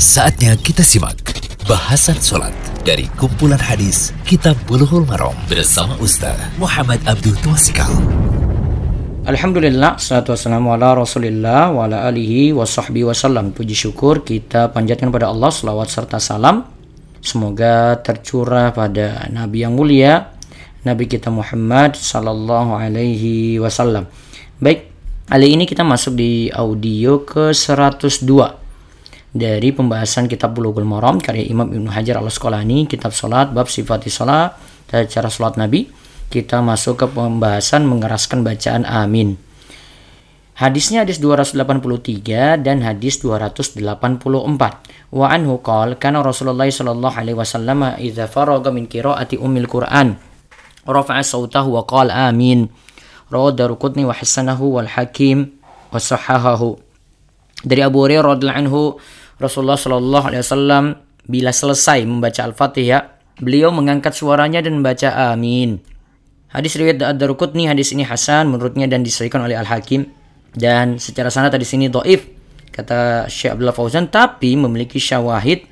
[0.00, 1.20] Saatnya kita simak
[1.68, 2.56] bahasan sholat
[2.88, 7.92] dari kumpulan hadis Kitab Bulughul Maram bersama Ustaz Muhammad Abdul Twasikal.
[9.28, 15.12] Alhamdulillah, salatu wassalamu ala rasulillah wa ala alihi wa sahbihi wasallam Puji syukur kita panjatkan
[15.12, 16.64] pada Allah selawat serta salam.
[17.20, 20.32] Semoga tercurah pada Nabi yang mulia
[20.80, 24.08] Nabi kita Muhammad sallallahu alaihi wasallam.
[24.64, 24.88] Baik,
[25.28, 28.59] kali ini kita masuk di audio ke 102
[29.30, 34.58] dari pembahasan kitab Bulughul Maram karya Imam Ibnu Hajar Al-Asqalani, kitab salat bab sifati salat
[34.90, 35.86] dan cara salat Nabi.
[36.30, 39.34] Kita masuk ke pembahasan mengeraskan bacaan amin.
[40.54, 43.82] Hadisnya hadis 283 dan hadis 284.
[45.10, 50.20] Wa anhu qala kana Rasulullah sallallahu alaihi wasallam idza faraga min qiraati ummil Qur'an
[50.84, 52.68] rafa'a sautahu wa qala amin.
[53.30, 55.54] Rawahu Daruqutni wa hasanahu wal Hakim
[55.90, 56.89] wa sahahahu.
[57.60, 58.80] Dari Abu Hurairah radhiyallahu anhu
[59.36, 60.84] Rasulullah Shallallahu Alaihi Wasallam
[61.28, 65.80] bila selesai membaca Al-Fatihah, beliau mengangkat suaranya dan membaca Amin.
[66.50, 70.10] Hadis riwayat Ad-Darqutni hadis ini hasan menurutnya dan disahihkan oleh Al-Hakim
[70.50, 72.26] dan secara sanad di sini dhaif
[72.74, 75.62] kata Syekh Abdullah Fauzan tapi memiliki syawahid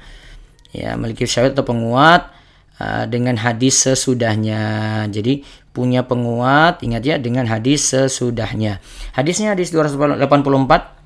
[0.71, 2.31] ya memiliki syawahid atau penguat
[2.79, 5.05] uh, dengan hadis sesudahnya.
[5.11, 5.43] Jadi
[5.75, 8.79] punya penguat ingat ya dengan hadis sesudahnya.
[9.15, 10.98] Hadisnya hadis 284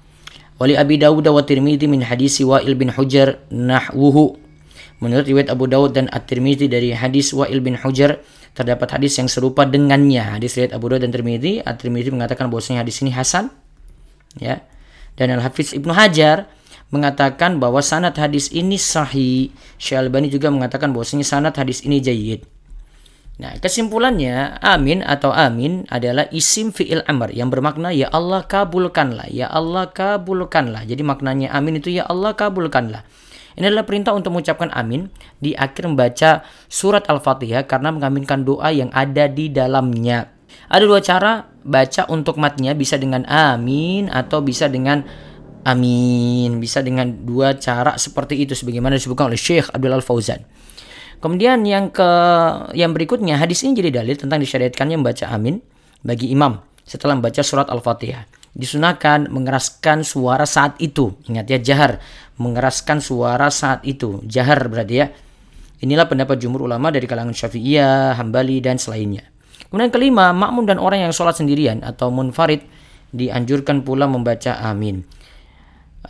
[0.63, 4.39] Wali Abi Dawud wa Tirmidzi min hadis Wa'il bin Hujar nahwuhu.
[5.03, 8.23] Menurut riwayat Abu Dawud dan At-Tirmidzi dari hadis Wa'il bin Hujar
[8.55, 10.23] terdapat hadis yang serupa dengannya.
[10.23, 13.51] Hadis riwayat Abu Dawud dan Tirmidzi, At-Tirmidzi mengatakan bahwasanya hadis ini hasan.
[14.39, 14.63] Ya.
[15.19, 16.47] Dan Al-Hafiz Ibnu Hajar
[16.95, 19.51] mengatakan bahwa sanad hadis ini sahih.
[19.83, 22.47] Syalbani juga mengatakan bahwasanya sanad hadis ini jayyid.
[23.41, 29.49] Nah, kesimpulannya amin atau amin adalah isim fi'il amr yang bermakna ya Allah kabulkanlah, ya
[29.49, 30.85] Allah kabulkanlah.
[30.85, 33.03] Jadi maknanya amin itu ya Allah kabulkanlah.
[33.57, 38.89] Ini adalah perintah untuk mengucapkan amin di akhir membaca surat Al-Fatihah karena mengaminkan doa yang
[38.93, 40.33] ada di dalamnya.
[40.73, 45.05] Ada dua cara baca untuk matnya bisa dengan amin atau bisa dengan
[45.65, 46.61] amin.
[46.61, 50.41] Bisa dengan dua cara seperti itu sebagaimana disebutkan oleh Syekh Abdul Al-Fauzan.
[51.23, 52.11] Kemudian yang ke
[52.75, 55.63] yang berikutnya hadis ini jadi dalil tentang disyariatkannya membaca amin
[56.03, 58.27] bagi imam setelah membaca surat Al-Fatihah.
[58.53, 61.15] Disunahkan mengeraskan suara saat itu.
[61.31, 62.03] Ingat ya jahar,
[62.37, 64.21] mengeraskan suara saat itu.
[64.27, 65.09] Jahar berarti ya.
[65.83, 69.25] Inilah pendapat jumhur ulama dari kalangan Syafi'iyah, Hambali dan selainnya.
[69.71, 72.61] Kemudian kelima, makmum dan orang yang sholat sendirian atau munfarid
[73.15, 75.01] dianjurkan pula membaca amin.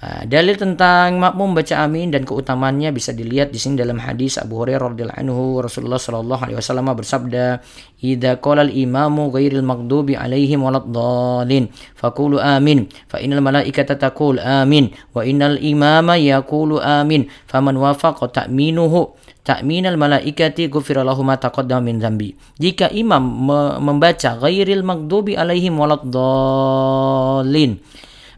[0.03, 4.59] Uh, dalil tentang makmum baca amin dan keutamaannya bisa dilihat di sini dalam hadis Abu
[4.59, 5.63] Hurairah radhiyallahu anhu.
[5.63, 7.63] Rasulullah sallallahu alaihi wasallam bersabda
[8.03, 12.91] idza qala al-imamu ghairil maghdubi alaihim waladdallin faqulu amin.
[13.07, 14.91] Fa innal malaikata taqul amin.
[15.15, 17.31] Wa innal imama yaqulu amin.
[17.47, 19.15] Faman wafaqa ta'minuhu
[19.47, 25.79] ta'minal malaikati ghufira lahu ma taqaddama min dzambi jika imam me membaca ghairil maghdubi alaihim
[25.83, 27.79] waladdallin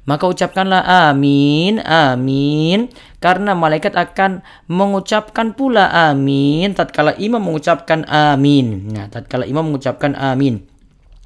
[0.05, 2.93] maka ucapkanlah amin, amin,
[3.25, 8.93] karena malaikat akan mengucapkan pula amin tatkala imam mengucapkan amin.
[8.93, 10.61] Nah, tatkala imam mengucapkan amin.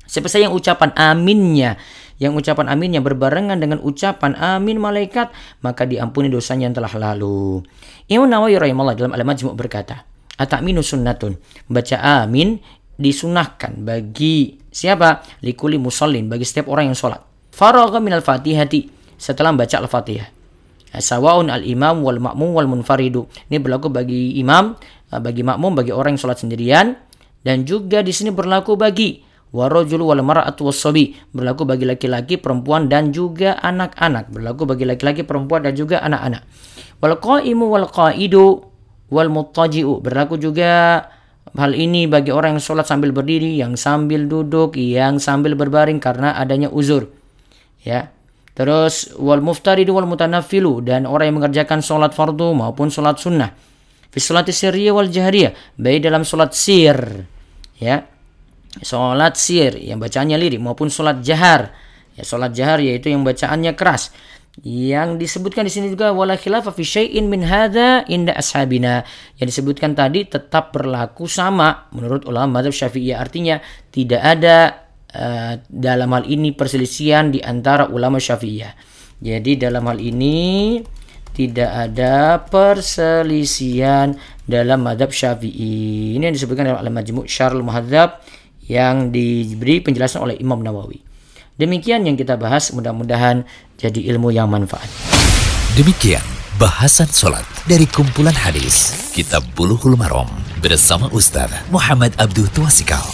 [0.08, 1.76] Siapa saja yang ucapan aminnya,
[2.22, 7.60] yang ucapan amin yang berbarengan dengan ucapan amin malaikat, maka diampuni dosanya yang telah lalu.
[8.08, 10.08] Imam Nawawi rahimahullah dalam Al-Majmu' berkata,
[10.38, 11.36] Ataminu sunnatun.
[11.66, 12.62] Baca amin
[12.94, 15.20] disunahkan bagi siapa?
[15.44, 17.27] Likuli musallin, bagi setiap orang yang sholat
[17.58, 18.94] faragha minal fatihati.
[19.18, 20.30] Setelah membaca al-fatihah.
[21.02, 23.26] Sawaun al-imam wal makmum wal munfaridu.
[23.50, 24.78] Ini berlaku bagi imam
[25.10, 26.94] bagi makmum bagi orang yang sholat sendirian.
[27.42, 33.10] Dan juga di sini berlaku bagi warajul wal mar'atu wasabi berlaku bagi laki-laki perempuan dan
[33.10, 34.30] juga anak-anak.
[34.30, 36.46] Berlaku bagi laki-laki perempuan dan juga anak-anak.
[37.02, 38.62] Wal qaimu wal qaidu
[39.10, 39.98] wal muttaji'u.
[39.98, 41.02] Berlaku juga
[41.58, 46.36] hal ini bagi orang yang sholat sambil berdiri yang sambil duduk yang sambil berbaring karena
[46.36, 47.17] adanya uzur
[47.82, 48.10] ya.
[48.58, 53.54] Terus wal muftaridu wal mutanaffilu dan orang yang mengerjakan sholat fardu maupun sholat sunnah.
[54.10, 57.22] Fi sholati sirriyah wal jahriyah baik dalam sholat sir
[57.78, 58.02] ya.
[58.82, 61.70] Sholat sir yang bacaannya lirik maupun sholat jahar.
[62.18, 64.10] Ya sholat jahar yaitu yang bacaannya keras.
[64.66, 69.06] Yang disebutkan di sini juga wala khilafa fi syai'in min hadza inda ashabina.
[69.38, 73.62] Yang disebutkan tadi tetap berlaku sama menurut ulama mazhab Syafi'iyah artinya
[73.94, 78.76] tidak ada Eh, dalam hal ini perselisihan di antara ulama Syafi'iyah.
[79.24, 80.78] Jadi dalam hal ini
[81.32, 84.12] tidak ada perselisihan
[84.44, 86.12] dalam madhab Syafi'i.
[86.20, 88.20] Ini yang disebutkan dalam Al-Majmu' Syarul Muhadzab
[88.68, 91.00] yang diberi penjelasan oleh Imam Nawawi.
[91.56, 93.48] Demikian yang kita bahas, mudah-mudahan
[93.80, 94.86] jadi ilmu yang manfaat.
[95.74, 96.22] Demikian
[96.58, 100.26] Bahasan sholat dari kumpulan hadis Kitab Bulughul Maram
[100.58, 103.06] bersama Ustaz Muhammad Abdul Tuasikal.